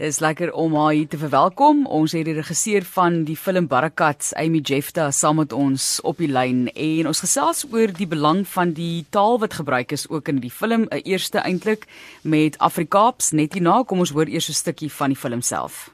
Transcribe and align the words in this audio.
Dit 0.00 0.08
is 0.08 0.18
lekker 0.18 0.52
om 0.56 0.74
haar 0.74 0.94
hier 0.96 1.08
te 1.08 1.18
verwelkom. 1.20 1.82
Ons 1.84 2.14
het 2.16 2.24
die 2.24 2.32
regisseur 2.32 2.86
van 2.88 3.18
die 3.28 3.34
film 3.36 3.66
Barakat, 3.68 4.30
Amy 4.40 4.62
Jefta, 4.64 5.10
saam 5.12 5.36
met 5.42 5.52
ons 5.52 5.98
op 6.08 6.22
die 6.24 6.30
lyn 6.32 6.70
en 6.72 7.10
ons 7.10 7.20
gesels 7.20 7.66
oor 7.68 7.92
die 7.92 8.08
belang 8.08 8.46
van 8.48 8.72
die 8.72 9.04
taal 9.12 9.36
wat 9.42 9.58
gebruik 9.58 9.92
is 9.92 10.06
ook 10.08 10.32
in 10.32 10.40
die 10.40 10.50
film. 10.50 10.88
'n 10.88 11.04
Eerste 11.04 11.44
eintlik 11.44 11.84
met 12.22 12.56
Afrikaans 12.58 13.30
net 13.32 13.52
hierna. 13.52 13.82
Kom 13.84 13.98
ons 13.98 14.10
hoor 14.16 14.26
eers 14.26 14.48
'n 14.48 14.52
stukkie 14.52 14.92
van 14.92 15.12
die 15.12 15.20
film 15.20 15.42
self. 15.42 15.90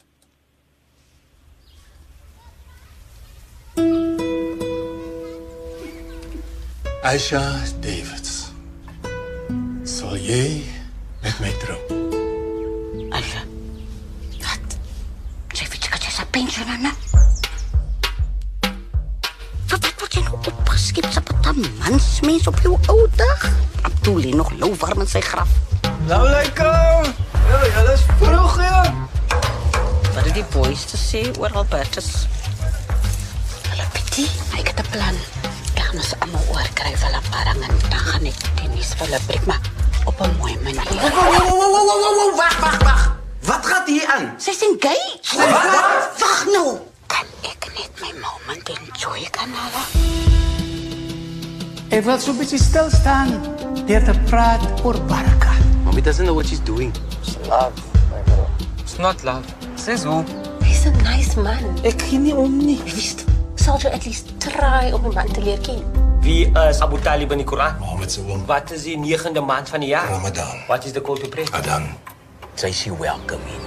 Aisha 7.02 7.42
Davids. 7.80 8.52
Sal 9.82 10.16
jy 10.16 10.62
met 11.22 11.40
my 11.40 11.50
trou? 11.58 11.95
Jy 16.56 16.62
is 16.62 16.68
'n 16.68 16.80
pensionaar. 16.80 16.96
Wat 19.68 19.82
wat 19.84 19.94
wat 20.00 20.12
jy 20.14 20.22
nou 20.22 20.38
opgeskep 20.46 21.06
sa 21.10 21.20
patamans 21.20 22.20
mens 22.20 22.46
op 22.46 22.58
jou 22.62 22.78
ou 22.88 23.08
dag? 23.16 23.50
Abdul 23.82 24.34
nog 24.34 24.50
lou 24.58 24.74
warm 24.78 25.00
in 25.00 25.06
sy 25.08 25.20
graf. 25.20 25.48
Nou 26.06 26.28
lekker. 26.28 27.14
Ja, 27.48 27.58
julle 27.74 27.92
is 27.92 28.04
vroeg 28.18 28.60
ja. 28.60 28.94
Wat 30.14 30.24
het 30.24 30.34
die 30.34 30.44
boys 30.50 30.84
te 30.84 30.96
sê 30.96 31.38
oor 31.38 31.52
Albertus? 31.52 32.26
Hulle 33.68 33.86
Pietie, 33.92 34.30
ek 34.58 34.68
het 34.68 34.80
'n 34.80 34.90
plan. 34.90 35.16
Ek 35.74 35.82
gaan 35.82 35.96
ons 35.96 36.14
almal 36.18 36.44
oorkry 36.48 36.96
vir 36.96 37.10
'n 37.10 37.22
parang 37.30 37.60
en 37.68 37.74
dan 37.90 37.98
gaan 37.98 38.26
ek 38.26 38.40
die 38.54 38.68
nuus 38.68 38.94
vir 38.94 39.06
hulle 39.06 39.20
breek 39.26 39.46
maar 39.46 39.60
op 40.04 40.20
'n 40.20 40.36
mooi 40.38 40.56
manier. 40.62 40.84
Wag, 42.36 42.58
wag, 42.60 42.82
wag. 42.82 43.15
Wat 43.46 43.66
gaan 43.66 43.86
hier 43.86 44.06
aan? 44.06 44.34
Sy's 44.36 44.62
engaged. 44.62 45.34
Wat? 45.36 46.18
Wag 46.18 46.44
nou. 46.50 46.78
Kan 47.06 47.26
ek 47.46 47.68
net 47.78 47.90
my 48.02 48.10
moment 48.18 48.68
enjoy 48.74 49.22
kan 49.30 49.46
hulle? 49.54 49.82
Ek 51.94 52.02
wil 52.04 52.18
so 52.18 52.34
'n 52.34 52.38
bietjie 52.42 52.58
stil 52.58 52.90
staan 52.90 53.30
deur 53.86 54.02
te 54.02 54.14
praat 54.26 54.62
oor 54.82 54.98
Baraka. 55.06 55.54
Mommy 55.84 56.02
doesn't 56.02 56.26
know 56.26 56.34
what 56.34 56.46
she's 56.50 56.64
doing. 56.66 56.90
It's 58.82 58.98
not 58.98 59.22
love. 59.22 59.46
Says 59.78 60.02
who? 60.02 60.24
He's 60.66 60.82
a 60.86 60.90
nice 61.06 61.36
man. 61.38 61.62
Ek 61.86 62.02
gee 62.02 62.18
nie 62.18 62.34
om 62.34 62.50
nie. 62.66 62.82
Wist, 62.82 63.24
sal 63.54 63.78
jy 63.78 63.94
at 63.94 64.04
least 64.04 64.34
try 64.42 64.90
om 64.90 65.06
'n 65.06 65.14
man 65.14 65.30
te 65.30 65.40
leer 65.40 65.60
ken? 65.62 65.82
Wie 66.20 66.50
is 66.68 66.80
Abu 66.82 66.98
Talib 66.98 67.30
in 67.30 67.38
die 67.38 67.46
Koran? 67.46 67.78
Mohammed 67.78 68.10
se 68.12 68.20
oom 68.26 68.42
Wat 68.46 68.70
is 68.70 68.82
die 68.82 68.98
9de 68.98 69.40
maand 69.40 69.68
van 69.68 69.80
die 69.80 69.88
jaar? 69.94 70.08
Ramadan. 70.10 70.66
What 70.66 70.84
is 70.84 70.92
the 70.92 71.00
call 71.00 71.16
to 71.16 71.28
pray? 71.28 71.46
Adan. 71.52 71.86
Sy 72.56 72.70
sê 72.72 72.88
welcome 72.96 73.44
hier. 73.44 73.64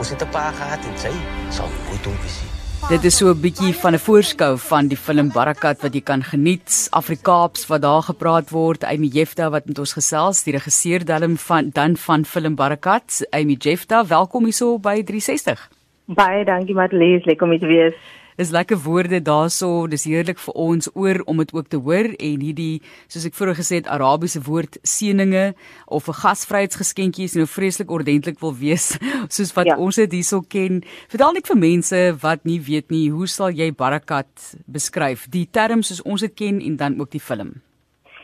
Ons 0.00 0.10
het 0.10 0.22
'n 0.24 0.30
paar 0.32 0.52
gehad 0.56 0.80
en 0.88 0.96
sy 0.96 1.12
sal 1.52 1.68
nooit 1.68 2.04
hom 2.08 2.16
weer 2.24 2.32
sien. 2.32 2.48
Dit 2.88 3.04
is 3.04 3.16
so 3.16 3.28
'n 3.28 3.40
bietjie 3.40 3.74
van 3.74 3.92
'n 3.92 3.98
voorskou 3.98 4.58
van 4.58 4.88
die 4.88 4.96
film 4.96 5.28
Barakat 5.28 5.82
wat 5.82 5.92
jy 5.92 6.00
kan 6.00 6.22
geniet. 6.22 6.88
Afrikaans 6.90 7.66
wat 7.66 7.82
daar 7.82 8.02
gepraat 8.02 8.50
word. 8.50 8.84
Amy 8.84 9.10
Jefta 9.12 9.50
wat 9.50 9.66
met 9.66 9.78
ons 9.78 9.92
gesels, 9.92 10.42
die 10.44 10.52
regisseur 10.52 11.04
dan 11.04 11.36
van 11.36 11.70
dan 11.72 11.96
van 11.96 12.24
film 12.24 12.54
Barakat. 12.54 13.26
Amy 13.30 13.56
Jefta, 13.58 14.06
welkom 14.06 14.44
hierso 14.44 14.78
by 14.78 15.02
360. 15.02 15.68
Baie 16.06 16.44
dankie 16.44 16.74
Matlies, 16.74 17.24
lekker 17.24 17.44
om 17.44 17.50
hier 17.50 17.60
te 17.60 17.66
wees. 17.66 17.94
Dis 18.40 18.50
lekker 18.50 18.78
woorde 18.80 19.18
daarso. 19.20 19.84
Dis 19.92 20.06
heerlik 20.08 20.38
vir 20.40 20.54
ons 20.56 20.88
oor 20.96 21.18
om 21.28 21.42
dit 21.42 21.50
ook 21.52 21.68
te 21.68 21.76
hoor 21.76 22.06
en 22.08 22.40
hierdie 22.40 22.80
soos 23.04 23.26
ek 23.28 23.36
vroeër 23.36 23.58
gesê 23.58 23.80
het 23.82 23.90
Arabiese 23.92 24.40
woord 24.46 24.78
seëninge 24.80 25.52
of 25.84 26.08
'n 26.08 26.18
gasvryheidsgeskenkie 26.22 27.28
is 27.28 27.36
nou 27.36 27.44
vreeslik 27.44 27.92
ordentlik 27.92 28.40
wil 28.40 28.56
wees 28.56 28.96
soos 29.36 29.52
wat 29.52 29.66
ja. 29.66 29.76
ons 29.76 30.00
dit 30.00 30.12
hierso 30.12 30.40
ken. 30.40 30.80
Vertel 31.12 31.32
net 31.36 31.46
vir 31.52 31.56
mense 31.68 32.16
wat 32.22 32.44
nie 32.48 32.60
weet 32.60 32.88
nie, 32.90 33.10
hoe 33.10 33.28
sal 33.28 33.52
jy 33.52 33.72
barakat 33.72 34.56
beskryf? 34.64 35.28
Die 35.28 35.48
term 35.52 35.82
soos 35.82 36.00
ons 36.02 36.20
dit 36.20 36.34
ken 36.34 36.60
en 36.64 36.76
dan 36.76 37.00
ook 37.00 37.10
die 37.10 37.20
film. 37.20 37.60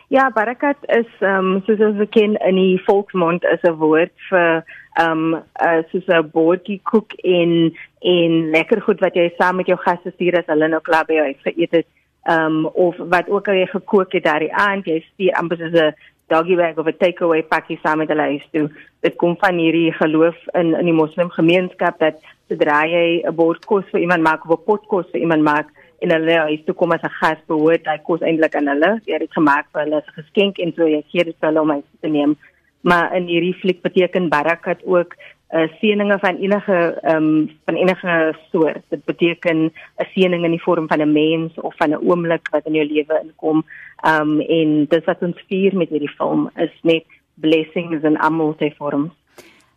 Ja, 0.09 0.31
barakat 0.31 0.77
is 0.87 1.09
ehm 1.19 1.47
um, 1.57 1.63
soos 1.67 1.81
ons 1.83 2.03
ken 2.15 2.37
in 2.47 2.59
die 2.61 2.83
volksmond 2.87 3.45
is 3.51 3.63
'n 3.67 3.79
woord 3.81 4.13
vir 4.31 4.63
ehm 5.03 5.35
um, 5.35 5.43
soos 5.91 6.07
'n 6.07 6.31
bordjie 6.31 6.81
koek 6.83 7.13
en 7.13 7.75
en 8.01 8.51
lekker 8.51 8.83
goed 8.83 9.01
wat 9.01 9.15
jy 9.15 9.33
saam 9.39 9.57
met 9.57 9.67
jou 9.67 9.79
gaste 9.79 10.11
stuur 10.15 10.39
as 10.39 10.47
hulle 10.47 10.69
nou 10.69 10.81
klaar 10.81 11.07
by 11.07 11.15
jou 11.15 11.25
huis 11.25 11.43
geëet 11.43 11.73
het. 11.73 11.87
Ehm 12.29 12.57
um, 12.57 12.67
of 12.67 12.95
wat 12.97 13.29
ook 13.29 13.49
al 13.49 13.55
jy 13.55 13.67
gekook 13.67 14.13
het 14.13 14.25
daai 14.25 14.49
aand, 14.49 14.87
jy 14.87 15.01
stuur 15.01 15.33
amper 15.33 15.59
soos 15.59 15.75
'n 15.75 15.95
doggy 16.29 16.57
bag 16.57 16.79
of 16.79 16.87
'n 16.87 16.99
takeaway 16.99 17.43
pakkie 17.43 17.79
saam 17.83 17.99
met 17.99 18.09
hulle 18.09 18.31
huis 18.31 18.49
toe. 18.53 18.71
Dit 19.01 19.17
kom 19.17 19.37
van 19.39 19.59
hierdie 19.59 19.93
geloof 19.93 20.37
in 20.55 20.75
in 20.75 20.85
die 20.85 21.01
moslim 21.03 21.31
gemeenskap 21.31 21.99
dat 21.99 22.15
sodra 22.49 22.87
jy 22.87 23.23
'n 23.27 23.35
bord 23.35 23.67
kos 23.67 23.85
vir 23.91 24.01
iemand 24.01 24.23
maak 24.23 24.45
of 24.45 24.59
'n 24.59 24.65
pot 24.65 24.87
kos 24.87 25.11
vir 25.11 25.21
iemand 25.21 25.43
maak 25.43 25.67
en 26.01 26.11
hulle 26.11 26.39
huis 26.49 26.65
toe 26.67 26.75
kom 26.75 26.93
as 26.93 27.03
'n 27.03 27.19
gas 27.21 27.41
behoort, 27.47 27.87
hy 27.87 27.99
kos 27.99 28.21
eintlik 28.21 28.55
aan 28.55 28.69
hulle. 28.69 29.01
Jy 29.07 29.13
het 29.13 29.25
dit 29.25 29.39
gemaak 29.39 29.67
vir 29.73 29.83
hulle 29.83 29.97
as 29.97 30.09
'n 30.09 30.21
geskenk 30.23 30.59
en 30.59 30.73
so 30.77 30.87
jy 30.87 31.03
gee 31.11 31.25
dit 31.25 31.37
vir 31.41 31.49
hulle 31.49 31.61
om 31.61 31.71
hy 31.71 31.83
te 32.01 32.09
neem. 32.09 32.37
Maar 32.83 33.17
in 33.17 33.27
hierdie 33.27 33.55
fliek 33.63 33.83
beteken 33.83 34.29
barakat 34.29 34.81
ook 34.85 35.17
'n 35.53 35.59
uh, 35.59 35.69
seëninge 35.81 36.19
van 36.19 36.37
enige 36.37 36.99
ehm 37.03 37.17
um, 37.17 37.51
van 37.65 37.75
enige 37.75 38.35
soort. 38.51 38.83
Dit 38.89 39.05
beteken 39.05 39.59
'n 39.99 40.09
seëning 40.15 40.45
in 40.45 40.51
die 40.51 40.63
vorm 40.63 40.89
van 40.89 41.01
'n 41.01 41.13
mens 41.13 41.55
of 41.61 41.75
van 41.77 41.91
'n 41.91 42.03
oomblik 42.09 42.49
wat 42.51 42.67
in 42.67 42.75
jou 42.75 42.87
lewe 42.87 43.21
inkom. 43.23 43.65
Ehm 44.03 44.21
um, 44.21 44.41
en 44.41 44.87
dis 44.89 45.05
wat 45.05 45.23
ons 45.23 45.45
vier 45.49 45.77
met 45.77 45.89
hierdie 45.89 46.17
film 46.19 46.51
is 46.57 46.75
net 46.83 47.05
blessings 47.35 48.03
in 48.03 48.19
almal 48.19 48.55
se 48.59 48.75
vorms. 48.79 49.13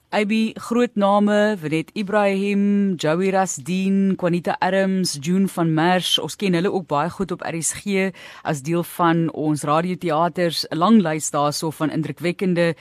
IB 0.09 0.58
groot 0.58 0.96
name, 0.96 1.56
Venet 1.62 1.92
Ibrahim, 1.94 2.96
Joey 2.97 3.30
Rasdien, 3.30 4.16
Quanita 4.18 4.56
Adams, 4.59 5.20
June 5.22 5.47
van 5.47 5.70
Merch. 5.74 6.18
Ons 6.18 6.34
ken 6.36 6.58
hulle 6.58 6.72
ook 6.74 6.88
baie 6.90 7.12
goed 7.14 7.30
op 7.36 7.46
RSG 7.46 8.08
as 8.42 8.64
deel 8.66 8.81
van 8.96 9.28
ons 9.38 9.62
radioteaters, 9.69 10.66
'n 10.72 10.78
lang 10.78 10.98
lys 11.02 11.30
daarso 11.30 11.69
van 11.69 11.94
indrukwekkende 11.94 12.75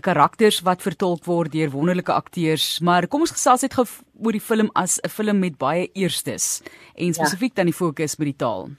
karakters 0.00 0.60
wat 0.62 0.82
vertolk 0.82 1.24
word 1.24 1.52
deur 1.52 1.70
wonderlike 1.70 2.12
akteurs. 2.12 2.78
Maar 2.80 3.08
kom 3.08 3.20
ons 3.20 3.34
gesels 3.34 3.62
net 3.62 3.74
gou 3.74 3.86
oor 4.22 4.32
die 4.32 4.40
film 4.40 4.70
as 4.74 5.00
'n 5.02 5.08
film 5.08 5.38
met 5.38 5.58
baie 5.58 5.90
eerstes 5.94 6.62
en 6.94 7.12
spesifiek 7.12 7.50
ja. 7.50 7.54
dan 7.56 7.66
die 7.66 7.74
fokus 7.74 8.16
met 8.18 8.26
die 8.26 8.36
taal. 8.36 8.70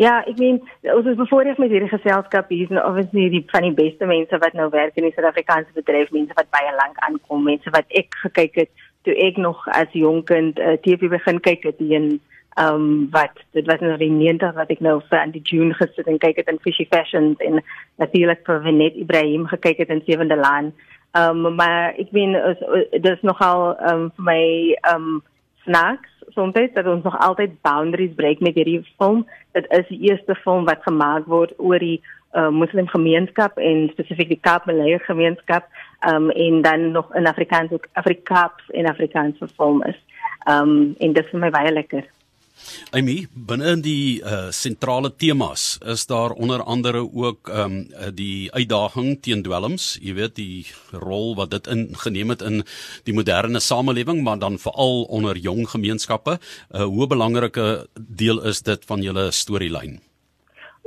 Ja, 0.00 0.22
ek 0.24 0.38
meen 0.40 0.62
ons 0.94 1.08
is 1.10 1.18
bevoorreg 1.18 1.58
met 1.60 1.72
hierdie 1.74 1.90
geselskap 1.90 2.48
hier 2.48 2.70
is 2.70 2.72
nou 2.72 2.92
die 3.12 3.42
van 3.50 3.66
die 3.66 3.76
beste 3.76 4.06
mense 4.08 4.38
wat 4.40 4.54
nou 4.56 4.70
werk 4.72 4.96
in 4.96 5.04
die 5.04 5.12
Suid-Afrikaanse 5.12 5.74
bedryf, 5.76 6.08
mense 6.14 6.32
wat 6.38 6.48
baie 6.56 6.70
lank 6.78 6.96
aankom, 7.04 7.42
mense 7.44 7.68
wat 7.74 7.84
ek 8.00 8.16
gekyk 8.22 8.54
het 8.62 8.86
toe 9.04 9.12
ek 9.20 9.36
nog 9.36 9.60
as 9.76 9.92
jong 9.92 10.22
kind 10.24 10.56
uh, 10.58 10.78
TV 10.80 11.10
begin 11.12 11.40
kyk 11.44 11.66
het 11.68 11.82
in 11.84 12.14
ehm 12.58 12.80
um, 12.80 12.86
wat 13.12 13.36
dit 13.56 13.68
was 13.68 13.80
nou 13.84 13.98
die 14.00 14.10
90 14.10 14.56
wat 14.56 14.72
ek 14.72 14.80
nou 14.84 14.96
vir 15.10 15.18
Andy 15.20 15.40
June 15.44 15.76
gesit 15.76 16.08
en 16.08 16.18
kyk 16.18 16.40
het 16.40 16.48
in 16.50 16.60
Fishy 16.64 16.86
Fashions 16.88 17.44
en 17.44 17.60
natuurlik 18.00 18.40
vir 18.48 18.64
Venet 18.64 18.96
Ibrahim 19.04 19.46
gekyk 19.52 19.84
het 19.84 19.92
in 19.92 20.02
Sewende 20.08 20.36
Laan. 20.40 20.72
Ehm 21.12 21.44
um, 21.44 21.54
maar 21.60 21.92
ek 22.00 22.08
meen 22.16 22.38
dis 23.04 23.20
nogal 23.20 23.76
ehm 23.76 24.06
um, 24.06 24.10
vir 24.16 24.28
my 24.32 24.42
ehm 24.80 24.96
um, 24.96 25.22
snacks 25.68 26.09
soms 26.34 26.54
dat 26.74 26.86
ons 26.86 27.04
nog 27.04 27.18
altyd 27.18 27.60
boundaries 27.62 28.14
breek 28.14 28.40
met 28.40 28.54
hierdie 28.54 28.82
film. 28.98 29.26
Dit 29.52 29.66
is 29.68 29.88
die 29.88 30.00
eerste 30.10 30.34
film 30.34 30.64
wat 30.64 30.82
gemaak 30.82 31.26
word 31.26 31.52
oor 31.58 31.78
die 31.78 32.00
uh, 32.32 32.48
moslim 32.48 32.88
gemeenskap 32.88 33.58
en 33.58 33.88
spesifiek 33.92 34.28
die 34.28 34.40
Kaap 34.40 34.66
Malay 34.66 34.98
gemeenskap 35.06 35.66
um, 36.08 36.30
en 36.30 36.62
dan 36.62 36.90
nog 36.90 37.14
in 37.14 37.26
Afrikaans 37.26 37.72
ook 37.72 37.86
Afrikaans 37.92 38.70
en 38.70 38.86
Afrikaans 38.86 39.38
verfilm 39.38 39.82
is. 39.84 39.98
Um, 40.48 40.94
en 40.98 41.12
dit 41.12 41.24
is 41.24 41.30
vir 41.30 41.40
my 41.40 41.50
baie 41.50 41.72
lekker. 41.72 42.06
Amy, 42.90 43.26
binne 43.34 43.76
die 43.84 44.20
sentrale 44.50 45.12
uh, 45.12 45.16
temas 45.16 45.78
is 45.86 46.06
daar 46.10 46.32
onder 46.34 46.62
andere 46.62 47.04
ook 47.12 47.48
ehm 47.48 47.76
um, 47.76 48.14
die 48.14 48.50
uitdaging 48.52 49.20
teen 49.22 49.42
dwelms, 49.42 49.98
jy 50.02 50.14
weet 50.14 50.34
die 50.36 50.66
rol 50.92 51.36
wat 51.38 51.50
dit 51.50 51.66
ingeneem 51.70 52.34
het 52.34 52.42
in 52.42 52.62
die 53.04 53.14
moderne 53.14 53.60
samelewing, 53.60 54.22
maar 54.22 54.38
dan 54.38 54.58
veral 54.58 55.04
onder 55.08 55.36
jong 55.36 55.68
gemeenskappe. 55.68 56.38
'n 56.38 56.76
uh, 56.76 56.84
Hoe 56.84 57.06
belangrike 57.06 57.86
deel 57.94 58.42
is 58.44 58.62
dit 58.62 58.84
van 58.84 59.02
julle 59.02 59.30
storielyn? 59.30 60.00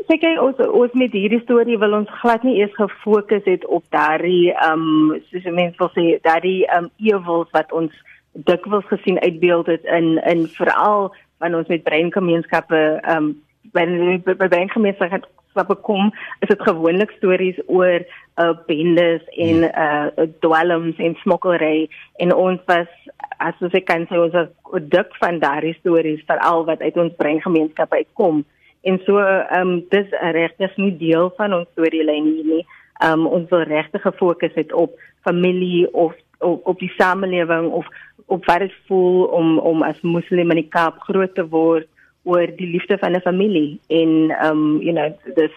Seker 0.08 0.42
ons 0.42 0.58
ons 0.68 0.94
met 0.94 1.12
hierdie 1.12 1.42
storie 1.44 1.78
wil 1.80 1.94
ons 1.94 2.10
glad 2.22 2.44
nie 2.44 2.58
eers 2.60 2.76
gefokus 2.76 3.46
het 3.46 3.66
op 3.66 3.84
daardie 3.90 4.52
ehm 4.52 4.88
um, 4.88 5.22
soos 5.32 5.44
mense 5.44 5.78
wil 5.78 5.92
sê 5.96 6.20
daardie 6.22 6.66
ehm 6.68 6.84
um, 6.84 6.92
ewels 7.00 7.48
wat 7.52 7.72
ons 7.72 7.94
dikwels 8.34 8.86
gesien 8.90 9.20
uitbeeld 9.22 9.66
het 9.66 9.84
in 9.84 10.18
in 10.26 10.48
veral 10.48 11.16
wanneer 11.38 11.64
ons 11.64 11.72
met 11.74 11.84
breingemeenskappe 11.84 12.84
ehm 13.02 13.18
um, 13.18 13.34
wanneer 13.74 14.20
by, 14.26 14.36
by 14.38 14.48
breingemeenskappe 14.48 15.28
wat 15.54 15.68
bekom 15.68 16.12
is 16.40 16.50
dit 16.50 16.62
gewoonlik 16.62 17.12
stories 17.18 17.60
oor 17.66 18.02
uh 18.42 18.54
bendes 18.68 19.22
en 19.38 19.68
uh 19.70 20.28
dwelms 20.42 20.98
en 20.98 21.16
smokkelry. 21.22 21.90
En 22.18 22.34
ons 22.36 22.60
was 22.66 22.90
as 23.38 23.62
ons 23.62 23.78
kan 23.86 24.08
sê 24.10 24.18
ons 24.18 24.34
was 24.34 24.50
dik 24.90 25.14
van 25.22 25.40
daardie 25.40 25.76
stories 25.80 26.26
veral 26.30 26.66
wat 26.70 26.82
uit 26.82 26.98
ons 26.98 27.16
breingemeenskappe 27.22 28.02
uitkom. 28.04 28.44
En 28.84 29.00
so 29.06 29.20
ehm 29.22 29.60
um, 29.62 29.74
dis 29.90 30.10
regtig 30.38 30.78
nie 30.78 30.96
deel 30.98 31.32
van 31.38 31.54
ons 31.54 31.70
storielyn 31.72 32.30
hier 32.34 32.50
nie. 32.56 32.66
Ehm 33.02 33.26
um, 33.26 33.28
ons 33.40 33.50
wil 33.50 33.66
regtig 33.70 34.02
gefokus 34.02 34.54
het 34.60 34.74
op 34.74 34.98
familie 35.24 35.88
of 35.94 36.14
op, 36.44 36.68
op 36.68 36.80
die 36.80 36.92
samelewing 36.98 37.72
of 37.72 37.88
op 38.26 38.46
wat 38.46 38.60
dit 38.60 38.74
voel 38.88 39.26
om 39.26 39.58
om 39.60 39.84
as 39.84 40.02
moslim 40.02 40.52
in 40.52 40.62
die 40.62 40.70
Kaap 40.70 41.00
groot 41.00 41.36
te 41.36 41.48
word 41.48 41.88
oor 42.24 42.48
die 42.58 42.68
liefde 42.68 42.98
van 42.98 43.16
'n 43.16 43.22
familie. 43.22 43.80
En 43.88 44.36
um 44.46 44.82
you 44.82 44.94
know 44.94 45.36
dis 45.36 45.56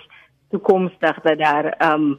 toekomstig 0.50 1.20
dat 1.22 1.38
daar 1.38 1.92
um 1.92 2.18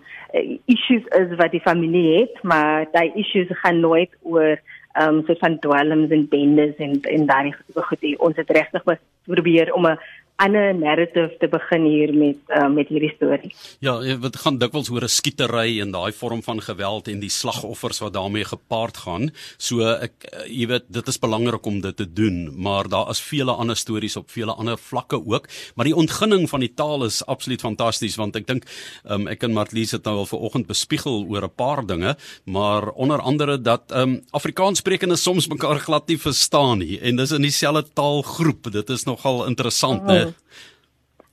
issues 0.66 1.06
is 1.06 1.36
wat 1.36 1.52
die 1.52 1.62
familie 1.62 2.20
het 2.20 2.44
maar 2.44 2.88
daai 2.92 3.12
issues 3.16 3.48
gaan 3.50 3.80
nooit 3.80 4.12
oor 4.22 4.60
um 5.02 5.24
so 5.26 5.34
van 5.40 5.60
dwelms 5.60 6.10
en 6.10 6.28
bendes 6.28 6.76
en 6.76 7.02
en 7.02 7.26
daai 7.26 7.56
goed 7.74 8.18
ons 8.18 8.36
het 8.36 8.50
regtig 8.50 8.84
probeer 9.24 9.74
om 9.74 9.88
'n 9.88 10.00
ander 10.38 10.74
narrative 10.78 11.34
te 11.42 11.48
begin 11.50 11.86
hier 11.90 12.14
met 12.14 12.54
uh, 12.54 12.68
met 12.70 12.90
hierdie 12.94 13.10
storie. 13.16 13.50
Ja, 13.82 13.96
wat 14.22 14.38
gaan 14.44 14.60
dikwels 14.62 14.90
oor 14.94 15.04
'n 15.04 15.10
skietery 15.10 15.82
en 15.82 15.92
daai 15.92 16.12
vorm 16.14 16.44
van 16.46 16.62
geweld 16.62 17.08
en 17.08 17.20
die 17.20 17.30
slagoffers 17.30 18.00
wat 18.00 18.14
daarmee 18.14 18.46
gepaard 18.46 18.98
gaan. 18.98 19.32
So 19.58 19.82
ek 19.82 20.30
uh, 20.30 20.46
jy 20.46 20.68
weet 20.68 20.86
dit 20.94 21.08
is 21.08 21.20
belangrik 21.20 21.66
om 21.66 21.82
dit 21.82 21.98
te 21.98 22.06
doen, 22.06 22.54
maar 22.54 22.88
daar 22.88 23.10
is 23.10 23.22
vele 23.22 23.52
ander 23.52 23.76
stories 23.76 24.16
op 24.16 24.30
vele 24.30 24.54
ander 24.54 24.78
vlakke 24.78 25.18
ook, 25.26 25.48
maar 25.76 25.86
die 25.86 25.96
ontginning 25.96 26.50
van 26.50 26.60
die 26.60 26.74
taal 26.74 27.06
is 27.06 27.26
absoluut 27.26 27.62
fantasties 27.62 28.16
want 28.16 28.36
ek 28.36 28.48
dink 28.48 28.66
um, 29.10 29.28
ek 29.28 29.44
en 29.44 29.54
Marlies 29.54 29.92
het 29.92 30.06
nou 30.06 30.18
al 30.18 30.30
vanoggend 30.30 30.68
bespiegel 30.68 31.26
oor 31.26 31.44
'n 31.44 31.56
paar 31.56 31.86
dinge, 31.86 32.16
maar 32.46 32.90
onder 32.94 33.20
andere 33.20 33.58
dat 33.62 33.90
um, 33.92 34.22
Afrikaanssprekende 34.32 35.16
soms 35.16 35.48
mekaar 35.48 35.80
glad 35.80 36.08
nie 36.08 36.18
verstaan 36.18 36.78
nie 36.80 37.00
en 37.02 37.16
dis 37.16 37.32
in 37.32 37.42
dieselfde 37.42 37.90
taalgroep. 37.94 38.72
Dit 38.72 38.90
is 38.90 39.06
nogal 39.06 39.46
interessant, 39.48 40.02
oh. 40.02 40.27
Né? 40.28 40.66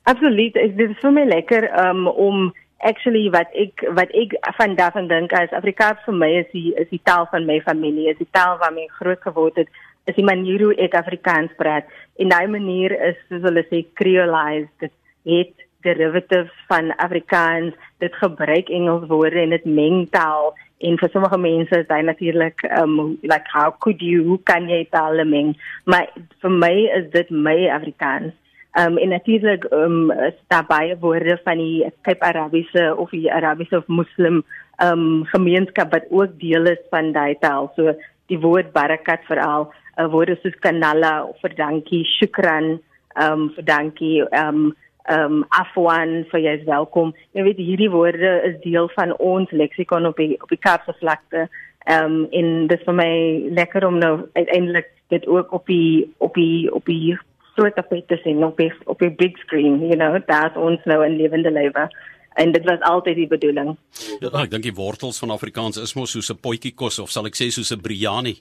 Absoluut, 0.04 0.52
dit 0.52 0.80
is 0.84 0.98
vir 1.00 1.12
my 1.16 1.24
lekker 1.24 1.64
um, 1.80 2.06
om 2.08 2.50
actually 2.84 3.30
wat 3.32 3.48
ek 3.56 3.80
wat 3.96 4.10
ek 4.12 4.34
van 4.58 4.74
daarvan 4.76 5.08
dink 5.08 5.32
as 5.32 5.52
Afrikaans 5.56 6.02
vir 6.04 6.18
my 6.20 6.28
is 6.42 6.50
die 6.52 6.74
is 6.82 6.90
die 6.90 7.00
taal 7.08 7.24
van 7.32 7.46
my 7.48 7.56
familie, 7.64 8.10
is 8.12 8.20
die 8.20 8.28
taal 8.36 8.58
waarmee 8.60 8.90
ek 8.90 8.98
groot 9.00 9.22
geword 9.24 9.62
het, 9.62 9.72
is 10.04 10.18
die 10.18 10.26
manier 10.26 10.66
hoe 10.66 10.74
ek 10.86 10.98
Afrikaans 11.00 11.56
praat. 11.56 11.88
En 12.20 12.28
daai 12.28 12.46
manier 12.52 12.92
is 13.08 13.16
soos 13.30 13.46
hulle 13.48 13.64
sê 13.70 13.80
creolized, 13.96 14.68
dit 14.84 14.92
het 15.32 15.64
derivatives 15.88 16.52
van 16.68 16.92
Afrikaans, 17.00 17.72
dit 18.04 18.20
gebruik 18.20 18.68
Engels 18.68 19.08
woorde 19.08 19.40
en 19.40 19.56
dit 19.56 19.66
meng 19.80 20.04
taal 20.12 20.52
en 20.84 21.00
vir 21.00 21.10
sommige 21.16 21.40
mense 21.40 21.80
is 21.80 21.88
dit 21.88 22.08
natuurlik 22.12 22.60
um 22.76 23.16
like 23.24 23.48
how 23.56 23.70
could 23.80 24.04
you 24.04 24.24
hoe 24.28 24.40
kan 24.44 24.68
jy 24.68 24.84
taal 24.92 25.16
meng? 25.24 25.54
Maar 25.88 26.12
vir 26.44 26.52
my 26.52 26.74
is 27.00 27.12
dit 27.16 27.30
my 27.30 27.70
Afrikaans 27.72 28.36
Um 28.74 28.96
en 28.98 29.08
natuurlik 29.08 29.64
um 29.70 30.10
is 30.10 30.34
daar 30.50 30.66
baie 30.66 30.96
woorde 30.98 31.38
van 31.44 31.58
die 31.58 31.86
Cape 32.02 32.26
Arabiese 32.26 32.96
of 32.96 33.10
die 33.10 33.32
Arabiese 33.32 33.76
of 33.76 33.86
Muslim 33.86 34.42
um 34.82 35.24
gemeenskap 35.24 35.92
wat 35.92 36.06
ook 36.10 36.38
deel 36.40 36.66
is 36.66 36.80
van 36.90 37.12
daai 37.12 37.36
taal. 37.38 37.70
So 37.76 37.94
die 38.26 38.38
woord 38.38 38.72
barakat 38.72 39.22
veral, 39.28 39.68
uh, 39.96 40.08
woorde 40.10 40.34
soos 40.42 40.56
kanala 40.58 41.12
of 41.28 41.38
vir 41.44 41.54
dankie, 41.54 42.02
shukran, 42.16 42.80
um 43.22 43.52
vir 43.54 43.64
dankie, 43.68 44.24
um 44.34 44.72
um 45.12 45.44
afwan 45.54 46.24
vir 46.32 46.40
jy 46.40 46.54
is 46.58 46.64
welkom. 46.66 47.12
Jy 47.36 47.44
weet 47.46 47.60
hierdie 47.62 47.90
woorde 47.92 48.32
is 48.48 48.56
deel 48.64 48.88
van 48.96 49.12
ons 49.20 49.52
leksikon 49.52 50.08
op 50.08 50.18
die 50.18 50.34
op 50.40 50.50
die 50.50 50.58
Kaapse 50.58 50.96
vlakte. 50.98 51.46
Um 51.86 52.24
en 52.32 52.66
dit 52.66 52.82
vir 52.88 52.98
my 52.98 53.12
lekker 53.60 53.86
om 53.86 54.00
nou 54.02 54.16
uiteindelik 54.32 54.90
dit 55.14 55.30
ook 55.30 55.52
op 55.52 55.70
die 55.70 56.10
op 56.18 56.34
die 56.34 56.72
op 56.74 56.90
die 56.90 57.14
groot 57.56 57.76
afet 57.80 58.08
te 58.08 58.18
sien 58.22 58.44
op 58.44 58.56
die, 58.56 58.72
op 58.84 58.98
die 58.98 59.10
big 59.10 59.38
screen, 59.46 59.78
you 59.86 59.96
know, 59.96 60.18
dat 60.26 60.56
ons 60.56 60.80
nou 60.84 61.04
in 61.06 61.16
lewende 61.16 61.50
lewe 61.50 61.88
en 62.34 62.52
dit 62.52 62.64
was 62.66 62.80
altyd 62.80 63.16
die 63.16 63.30
bedoeling. 63.30 63.76
Ja, 64.20 64.32
ek 64.42 64.50
dink 64.50 64.66
die 64.66 64.74
wortels 64.74 65.18
van 65.22 65.30
Afrikaans 65.30 65.78
is 65.78 65.94
mos 65.94 66.10
soos 66.10 66.30
'n 66.30 66.40
potjie 66.42 66.74
kos 66.74 66.98
of 66.98 67.10
sal 67.10 67.26
ek 67.26 67.38
sê 67.38 67.50
soos 67.50 67.70
'n 67.70 67.80
biryani 67.80 68.40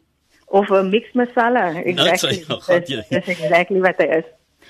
of 0.54 0.70
'n 0.70 0.90
mix 0.90 1.12
masala. 1.14 1.82
Exactly. 1.84 2.44
Nou, 2.48 2.62
ja, 2.86 3.04
Dis 3.10 3.28
exactly 3.28 3.80
wat 3.80 3.98
dit 3.98 4.10
is. 4.10 4.26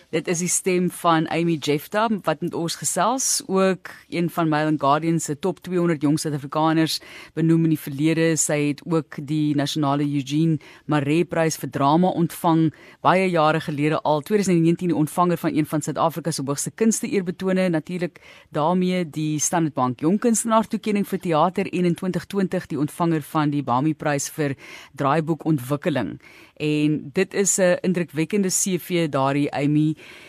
Dit 0.09 0.27
is 0.27 0.39
die 0.39 0.49
stem 0.51 0.89
van 0.91 1.27
Amy 1.33 1.57
Jefta 1.57 2.07
wat 2.23 2.41
met 2.41 2.53
ons 2.53 2.75
gesels, 2.75 3.41
ook 3.47 3.89
een 4.09 4.29
van 4.29 4.49
Mail 4.49 4.67
and 4.67 4.79
Guardian 4.81 5.19
se 5.19 5.35
top 5.39 5.59
200 5.59 6.01
jong 6.01 6.19
Suid-Afrikaners 6.19 6.99
benoem 7.33 7.63
in 7.63 7.73
die 7.73 7.79
verlede. 7.79 8.27
Sy 8.37 8.59
het 8.67 8.83
ook 8.85 9.17
die 9.27 9.55
nasionale 9.55 10.03
Eugene 10.03 10.59
Maree 10.85 11.25
Prys 11.25 11.57
vir 11.57 11.71
drama 11.73 12.13
ontvang 12.13 12.69
baie 13.01 13.29
jare 13.29 13.61
gelede 13.63 14.01
al 14.01 14.21
2019 14.21 14.93
die 14.93 14.97
ontvanger 14.97 15.37
van 15.37 15.55
een 15.55 15.65
van 15.65 15.81
Suid-Afrika 15.81 16.31
se 16.31 16.43
hoogste 16.45 16.71
kunste 16.71 17.09
eerbetone 17.09 17.69
natuurlik 17.69 18.21
daarmee 18.49 19.03
die 19.09 19.39
Standard 19.39 19.73
Bank 19.73 19.99
Jong 20.01 20.19
Kunstenaar 20.19 20.67
toekenning 20.67 21.07
vir 21.07 21.19
teater 21.19 21.69
en 21.71 21.85
in 21.85 21.95
2020 21.95 22.67
die 22.67 22.79
ontvanger 22.79 23.21
van 23.33 23.49
die 23.49 23.63
Bami 23.63 23.93
Prys 23.93 24.29
vir 24.29 24.55
draaiboekontwikkeling 24.99 26.17
en 26.63 26.99
dit 27.13 27.33
is 27.33 27.57
'n 27.57 27.77
indrukwekkende 27.81 28.49
CV 28.49 29.09
daardie 29.09 29.51
Amy. 29.51 29.82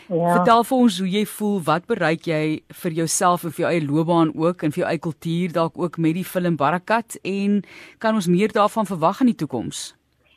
Ja. 0.07 0.35
Vertel 0.37 0.63
vir 0.69 0.77
ons 0.77 0.99
hoe 1.01 1.09
jy 1.09 1.25
voel, 1.25 1.57
wat 1.65 1.85
bereik 1.89 2.29
jy 2.29 2.41
vir 2.83 2.97
jouself 3.01 3.45
en 3.45 3.53
vir 3.55 3.65
jou 3.65 3.71
eie 3.73 3.83
loopbaan 3.85 4.33
ook 4.35 4.63
en 4.63 4.73
vir 4.75 4.83
jou 4.83 4.89
eie 4.89 5.01
kultuur 5.01 5.53
dalk 5.55 5.77
ook 5.81 5.97
met 5.97 6.17
die 6.19 6.25
film 6.27 6.57
Barakat 6.59 7.19
en 7.23 7.61
kan 8.03 8.15
ons 8.15 8.29
meer 8.31 8.53
daarvan 8.53 8.89
verwag 8.89 9.21
in 9.25 9.33
die 9.33 9.39
toekoms? 9.43 9.93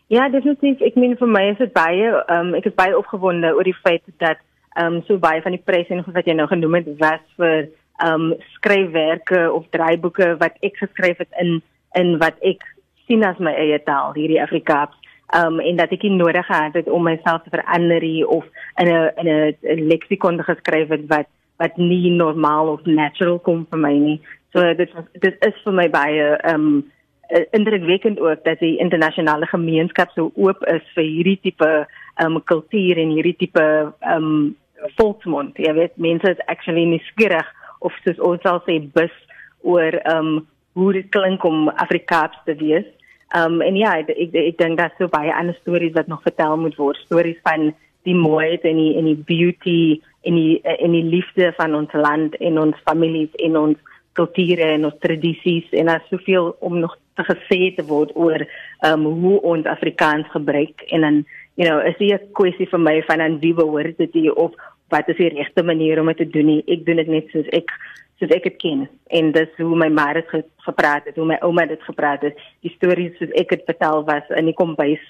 Ja, 0.09 0.29
definitief. 0.33 0.81
Ek 0.81 0.97
meen 0.97 1.19
vir 1.21 1.29
my 1.29 1.45
is 1.53 1.59
dit 1.61 1.73
baie 1.75 2.13
um, 2.33 2.55
ek 2.57 2.71
is 2.71 2.77
baie 2.77 2.97
opgewonde 2.97 3.53
oor 3.57 3.67
die 3.69 3.77
feit 3.83 4.05
dat 4.25 4.41
ehm 4.79 5.01
um, 5.01 5.03
so 5.09 5.19
baie 5.21 5.43
van 5.43 5.57
die 5.57 5.65
pryse 5.65 5.93
en 5.93 6.05
wat 6.07 6.27
jy 6.29 6.37
nou 6.39 6.47
genoem 6.49 6.79
het 6.81 6.89
was 7.03 7.25
vir 7.41 7.69
ehm 7.99 8.31
um, 8.31 8.47
skryfwerke 8.57 9.43
of 9.53 9.67
draaiboeke 9.75 10.37
wat 10.41 10.57
ek 10.65 10.81
geskryf 10.81 11.21
het 11.25 11.41
in 11.43 11.59
in 11.99 12.17
wat 12.23 12.37
ek 12.47 12.65
sien 13.09 13.25
as 13.25 13.41
my 13.41 13.55
eie 13.57 13.79
taal, 13.85 14.13
hierdie 14.17 14.41
Afrikaans 14.43 14.97
um 15.37 15.61
en 15.61 15.77
dat 15.77 15.93
ek 15.93 16.03
nie 16.03 16.17
nodig 16.17 16.47
gehad 16.47 16.75
het 16.75 16.89
om 16.89 17.03
myself 17.03 17.43
te 17.43 17.51
verander 17.51 18.27
of 18.27 18.45
in 18.77 18.89
'n 18.89 19.11
in 19.17 19.29
'n 19.63 19.89
leksikon 19.89 20.43
geskryf 20.45 20.89
het 20.89 21.07
wat 21.09 21.29
wat 21.59 21.77
nie 21.77 22.11
normaal 22.11 22.69
of 22.69 22.85
natural 22.85 23.39
kom 23.39 23.67
vir 23.71 23.79
my 23.79 23.93
nie. 23.93 24.21
So 24.53 24.75
dit 24.75 24.91
dit 25.21 25.37
is 25.41 25.63
vir 25.65 25.73
my 25.73 25.89
baie 25.91 26.39
um 26.53 26.91
indrukwekkend 27.51 28.21
ook 28.21 28.45
dat 28.45 28.59
die 28.59 28.79
internasionale 28.79 29.47
gemeenskap 29.47 30.11
so 30.11 30.31
oop 30.35 30.65
is 30.67 30.85
vir 30.95 31.05
hierdie 31.05 31.41
tipe 31.43 31.87
um 32.25 32.43
kultuur 32.45 32.97
en 32.97 33.11
hierdie 33.11 33.37
tipe 33.37 33.93
um 34.15 34.57
volksmond. 34.97 35.57
Jy 35.57 35.73
weet 35.75 35.97
mense 35.97 36.31
is 36.31 36.47
actually 36.47 36.85
nie 36.85 37.03
skieurig 37.11 37.47
of 37.81 37.93
soos 38.05 38.19
ons 38.19 38.43
sal 38.43 38.63
sê 38.67 38.79
bus 38.95 39.13
oor 39.61 39.99
um 40.15 40.47
hoe 40.79 40.93
dit 40.93 41.11
klink 41.11 41.45
om 41.45 41.69
Afrikaans 41.69 42.39
te 42.47 42.55
wees. 42.55 42.87
Um 43.37 43.61
en 43.61 43.77
ja, 43.77 43.99
ek 43.99 44.09
ek, 44.09 44.35
ek 44.35 44.59
dink 44.59 44.79
daar's 44.79 44.97
so 44.99 45.09
baie 45.09 45.35
ander 45.35 45.57
stories 45.61 45.93
wat 45.93 46.07
nog 46.09 46.23
vertel 46.23 46.57
moet 46.57 46.77
word, 46.77 46.97
stories 47.05 47.41
van 47.45 47.75
die 48.09 48.15
mooiheid 48.17 48.65
en 48.65 48.77
die 48.77 48.95
en 48.97 49.05
die 49.05 49.23
beauty 49.29 50.01
en 50.25 50.35
die 50.35 50.61
en 50.63 50.93
die 50.97 51.05
liefde 51.05 51.53
van 51.59 51.75
ons 51.75 51.93
land 51.93 52.37
en 52.41 52.59
ons 52.59 52.85
families 52.89 53.35
en 53.45 53.57
ons 53.57 53.77
kulture 54.19 54.73
en 54.75 54.89
ons 54.89 55.03
tradisies 55.05 55.69
en 55.77 55.91
daar's 55.93 56.09
soveel 56.11 56.55
om 56.65 56.81
nog 56.81 56.97
te 57.19 57.27
gesê 57.27 57.61
te 57.77 57.85
word 57.87 58.15
oor 58.17 58.47
um 58.87 59.05
hoe 59.23 59.37
ons 59.53 59.67
Afrikaans 59.67 60.31
gebruik. 60.33 60.87
En 60.89 61.01
dan 61.07 61.25
you 61.59 61.67
know, 61.67 61.83
is 61.83 61.99
dit 61.99 62.13
'n 62.13 62.33
kwessie 62.33 62.69
vir 62.71 62.81
my 62.81 63.03
van 63.03 63.21
aan 63.21 63.41
wie 63.41 63.55
behoort 63.55 63.99
dit 63.99 64.31
of 64.31 64.53
wat 64.89 65.09
is 65.09 65.21
die 65.21 65.33
regte 65.35 65.63
manier 65.63 66.01
om 66.01 66.11
dit 66.13 66.23
te 66.23 66.29
doen 66.29 66.47
nie. 66.47 66.63
Ek 66.67 66.85
doen 66.87 67.01
dit 67.03 67.11
net 67.13 67.33
soos 67.35 67.49
ek 67.57 67.73
soos 68.19 68.33
ek 68.35 68.49
dit 68.49 68.59
ken 68.59 68.89
en 69.15 69.33
dis 69.33 69.51
hoe 69.61 69.77
my 69.79 69.89
ma 69.95 70.09
het 70.17 70.31
gepraat 70.67 71.07
het, 71.07 71.17
hoe 71.17 71.29
my 71.29 71.39
ouma 71.47 71.67
dit 71.71 71.83
gepraat 71.87 72.25
het. 72.27 72.39
Die 72.67 72.73
stories 72.75 73.15
soos 73.21 73.35
ek 73.39 73.55
dit 73.55 73.67
vertel 73.69 74.05
was 74.09 74.37
in 74.37 74.51
die 74.51 74.57
kombuis 74.59 75.03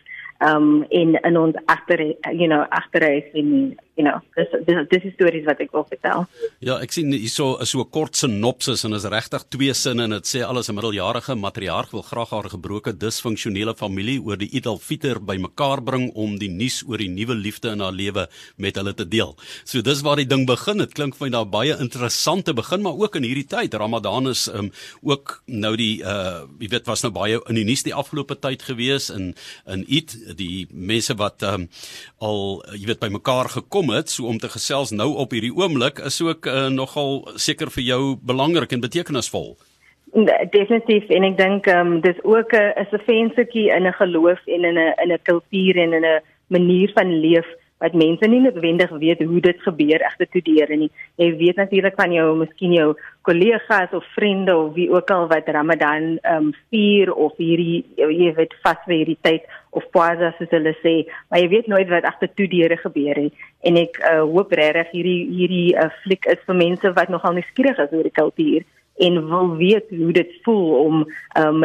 um 0.44 0.84
in 0.94 1.16
in 1.26 1.36
ons 1.36 1.56
agter 1.66 2.00
you 2.30 2.46
know 2.46 2.66
agterhuis 2.70 3.26
en 3.34 3.78
you 3.98 4.06
know 4.06 4.18
dis 4.38 4.52
dis 4.66 4.78
dis 4.92 5.06
is 5.10 5.14
stories 5.16 5.44
wat 5.48 5.60
ek 5.64 5.72
wil 5.74 5.84
vertel. 5.90 6.24
Ja, 6.62 6.76
ek 6.84 6.94
sien 6.94 7.10
hierso 7.10 7.56
is 7.62 7.72
so 7.74 7.82
'n 7.82 7.90
kort 7.90 8.16
sinopsis 8.16 8.84
en 8.86 8.94
is 8.94 9.04
regtig 9.04 9.44
twee 9.50 9.74
sinne 9.74 10.04
en 10.06 10.14
dit 10.16 10.26
sê 10.26 10.44
alles 10.46 10.68
'n 10.70 10.74
middeljarige 10.78 11.34
matriarg 11.34 11.90
wil 11.90 12.02
graag 12.02 12.30
haar 12.30 12.48
gebroke 12.48 12.92
disfunksionele 12.92 13.74
familie 13.74 14.20
oor 14.22 14.36
die 14.36 14.50
Eid 14.54 14.66
al-Fitr 14.66 15.18
bymekaar 15.18 15.82
bring 15.82 16.12
om 16.14 16.38
die 16.38 16.48
nuus 16.48 16.84
oor 16.86 16.98
die 16.98 17.08
nuwe 17.08 17.34
liefde 17.34 17.72
in 17.72 17.80
haar 17.80 17.92
lewe 17.92 18.28
met 18.56 18.76
hulle 18.76 18.94
te 18.94 19.08
deel. 19.08 19.36
So 19.64 19.82
dis 19.82 20.02
waar 20.02 20.16
die 20.16 20.26
ding 20.26 20.46
begin. 20.46 20.78
Dit 20.78 20.94
klink 20.94 21.16
vir 21.16 21.26
my 21.26 21.30
daar 21.30 21.50
baie 21.50 21.76
interessante 21.78 22.54
begin, 22.54 22.82
maar 22.82 22.94
ook 22.94 23.16
in 23.16 23.24
hierdie 23.24 23.48
tyd 23.48 23.74
Ramadan 23.74 24.28
is 24.28 24.48
um 24.48 24.70
ook 25.02 25.42
nou 25.46 25.76
die 25.76 26.02
uh 26.02 26.46
jy 26.60 26.68
weet 26.68 26.86
was 26.86 27.02
nou 27.02 27.12
baie 27.12 27.40
in 27.48 27.54
die 27.54 27.64
nuus 27.64 27.82
die 27.82 27.94
afgelope 27.94 28.38
tyd 28.38 28.62
gewees 28.62 29.10
in 29.10 29.34
in 29.66 29.84
Eid 29.88 30.36
die 30.36 30.66
mense 30.70 31.14
wat 31.16 31.42
um 31.42 31.68
al 32.20 32.62
jy 32.74 32.86
weet 32.86 33.00
bymekaar 33.00 33.48
gekom 33.48 33.87
gekom 33.88 33.96
het 33.96 34.10
so 34.10 34.26
om 34.26 34.38
te 34.38 34.48
gesels 34.48 34.90
nou 34.90 35.16
op 35.16 35.30
hierdie 35.32 35.54
oomblik 35.54 35.98
is 35.98 36.20
ook 36.22 36.46
uh, 36.46 36.68
nogal 36.68 37.28
seker 37.36 37.70
vir 37.70 37.84
jou 37.84 38.16
belangrik 38.22 38.72
en 38.72 38.80
betekenisvol. 38.80 39.56
Definitief 40.52 41.08
en 41.10 41.24
ek 41.24 41.36
dink 41.38 41.66
ehm 41.66 41.94
um, 41.94 42.00
dis 42.00 42.18
ook 42.24 42.52
'n 42.52 42.72
is 42.80 42.92
'n 42.92 43.04
venstertjie 43.06 43.70
in 43.70 43.86
'n 43.86 43.92
geloof 43.92 44.40
en 44.46 44.64
in 44.64 44.78
'n 44.78 44.94
in 45.02 45.12
'n 45.12 45.22
kultuur 45.22 45.76
en 45.76 45.92
in 45.92 46.04
'n 46.04 46.20
manier 46.48 46.90
van 46.94 47.20
leef 47.20 47.46
wat 47.82 47.94
mense 47.94 48.26
nie 48.26 48.40
noodwendig 48.42 48.90
weet 48.90 49.22
hoe 49.22 49.40
dit 49.40 49.62
gebeur 49.62 50.02
egte 50.06 50.26
toedere 50.32 50.76
nie. 50.76 50.90
Jy 51.20 51.28
weet 51.38 51.60
natuurlik 51.60 51.98
van 51.98 52.12
jou 52.12 52.26
miskien 52.40 52.74
jou 52.74 52.88
kollegas 53.28 53.92
of 53.94 54.06
vriende 54.16 54.56
of 54.56 54.72
wie 54.74 54.88
ook 54.90 55.10
al 55.14 55.28
wat 55.30 55.48
Ramadan 55.48 56.16
ehm 56.22 56.48
um, 56.48 56.52
vier 56.70 57.12
of 57.14 57.36
hierdie 57.36 57.84
jy 57.96 58.32
weet 58.36 58.56
vas 58.64 58.80
vir 58.86 58.96
hierdie 58.96 59.18
tyd 59.22 59.46
of 59.70 59.84
pausa 59.94 60.32
soos 60.38 60.50
hulle 60.50 60.72
sê, 60.82 60.94
maar 61.28 61.42
jy 61.42 61.48
weet 61.52 61.68
nooit 61.68 61.88
wat 61.92 62.06
agter 62.08 62.30
toedere 62.34 62.76
gebeur 62.80 63.20
nie. 63.20 63.32
En 63.68 63.76
ek 63.76 64.00
uh, 64.00 64.24
hoop 64.24 64.52
regtig 64.52 64.90
hierdie 64.96 65.20
hierdie 65.38 65.68
uh, 65.76 65.90
fliek 66.02 66.26
is 66.26 66.42
vir 66.46 66.58
mense 66.58 66.92
wat 66.96 67.12
nogal 67.12 67.36
nuuskierig 67.36 67.78
is 67.78 67.94
oor 67.94 68.08
die 68.08 68.18
kultuur 68.22 68.66
en 68.98 69.28
wil 69.28 69.56
weet 69.56 69.90
hoe 69.94 70.12
dit 70.12 70.30
voel 70.42 70.74
om 70.84 71.06
um, 71.38 71.64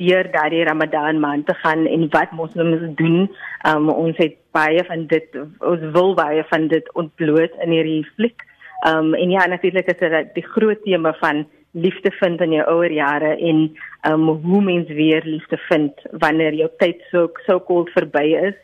deur 0.00 0.30
daardie 0.32 0.64
Ramadan 0.64 1.20
maand 1.20 1.46
te 1.46 1.54
gaan 1.54 1.86
en 1.86 2.08
wat 2.10 2.32
moslims 2.32 2.96
doen. 2.98 3.28
Um 3.68 3.88
ons 3.88 4.16
het 4.16 4.36
baie 4.52 4.84
van 4.84 5.06
dit 5.06 5.38
ons 5.60 5.84
wil 5.96 6.14
baie 6.14 6.44
van 6.50 6.68
dit 6.68 6.90
ontbloot 6.94 7.54
in 7.64 7.74
hierdie 7.74 8.04
fliek. 8.16 8.42
Um 8.88 9.14
en 9.14 9.30
ja, 9.30 9.46
natuurlik 9.46 9.86
is 9.92 9.98
dit 9.98 10.34
die 10.34 10.46
groot 10.56 10.82
tema 10.82 11.14
van 11.20 11.46
liefde 11.70 12.10
vind 12.20 12.40
in 12.40 12.52
jou 12.54 12.66
ouer 12.70 12.92
jare 12.92 13.34
en 13.38 13.64
um 14.10 14.28
hoe 14.28 14.62
mens 14.62 14.88
weer 14.88 15.22
liefde 15.24 15.58
vind 15.68 16.06
wanneer 16.10 16.54
jou 16.54 16.70
tyd 16.78 17.02
so 17.10 17.30
so 17.46 17.60
kort 17.60 17.90
verby 17.94 18.26
is. 18.50 18.58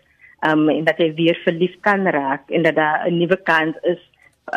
Um 0.47 0.69
en 0.69 0.85
dat 0.85 0.99
jy 0.99 1.13
weer 1.15 1.39
verlief 1.45 1.77
kan 1.87 2.07
raak 2.07 2.51
en 2.51 2.63
dat 2.63 2.75
daar 2.75 3.07
'n 3.07 3.19
nuwe 3.19 3.37
kans 3.37 3.77
is 3.83 4.03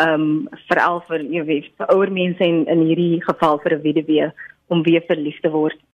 um 0.08 0.50
veral 0.68 1.04
vir 1.08 1.22
jy 1.22 1.44
weet 1.46 1.72
vir 1.78 1.88
ouer 1.94 2.12
mense 2.12 2.44
en 2.44 2.66
in 2.66 2.86
hierdie 2.88 3.22
geval 3.22 3.60
vir 3.60 3.74
'n 3.78 3.82
weduwee 3.82 4.32
om 4.68 4.84
weer 4.84 5.04
verlief 5.08 5.40
te 5.42 5.50
word. 5.50 5.78